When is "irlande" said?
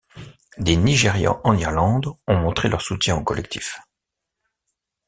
1.55-2.07